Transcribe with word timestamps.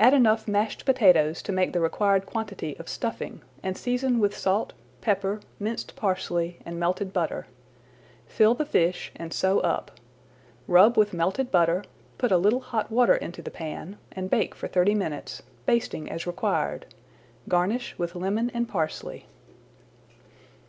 Add 0.00 0.14
enough 0.14 0.48
mashed 0.48 0.84
potatoes 0.84 1.40
to 1.42 1.52
make 1.52 1.72
the 1.72 1.78
required 1.78 2.26
quantity 2.26 2.76
of 2.80 2.88
stuffing, 2.88 3.40
and 3.62 3.78
season 3.78 4.18
with 4.18 4.36
salt, 4.36 4.72
pepper, 5.00 5.38
minced 5.60 5.94
parsley, 5.94 6.58
and 6.66 6.80
melted 6.80 7.12
butter. 7.12 7.46
Fill 8.26 8.54
the 8.54 8.66
fish 8.66 9.12
and 9.14 9.32
sew 9.32 9.60
up. 9.60 9.92
Rub 10.66 10.96
with 10.98 11.12
melted 11.14 11.52
butter, 11.52 11.84
put 12.18 12.32
a 12.32 12.36
little 12.36 12.58
hot 12.58 12.90
water 12.90 13.14
into 13.14 13.42
the 13.42 13.50
pan, 13.52 13.96
and 14.10 14.28
bake 14.28 14.56
for 14.56 14.66
thirty 14.66 14.96
minutes, 14.96 15.40
basting 15.66 16.10
as 16.10 16.26
required. 16.26 16.86
Garnish 17.48 17.96
with 17.96 18.16
lemon 18.16 18.50
and 18.52 18.68
parsley. 18.68 19.26